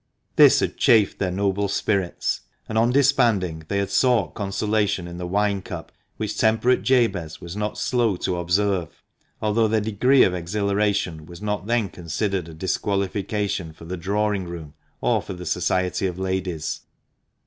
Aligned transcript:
This 0.35 0.61
had 0.61 0.77
chafed 0.77 1.19
their 1.19 1.29
noble 1.29 1.67
spirits, 1.67 2.41
and 2.67 2.75
on 2.75 2.91
disbanding 2.91 3.65
they 3.67 3.77
had 3.77 3.91
sought 3.91 4.33
consolation 4.33 5.05
in 5.07 5.19
the 5.19 5.27
wine 5.27 5.61
cup, 5.61 5.91
which 6.17 6.39
temperate 6.39 6.81
Jabez 6.81 7.39
was 7.39 7.55
not 7.55 7.77
slow 7.77 8.15
to 8.17 8.37
observe, 8.37 8.89
although 9.43 9.67
their 9.67 9.79
degree 9.79 10.25
oi 10.25 10.33
exhilaration 10.33 11.27
was 11.27 11.39
not 11.39 11.67
then 11.67 11.87
considered 11.89 12.49
a 12.49 12.55
disqualification 12.55 13.73
for 13.73 13.85
the 13.85 13.95
drawing 13.95 14.45
room 14.45 14.73
or 15.01 15.21
for 15.21 15.33
the 15.33 15.45
society 15.45 16.07
of 16.07 16.17
ladies. 16.17 16.81